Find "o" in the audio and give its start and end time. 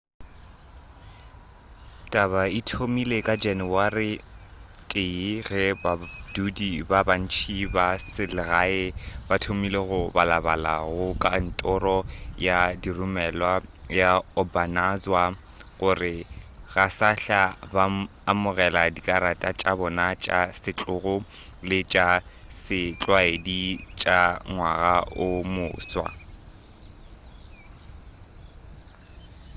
25.25-25.27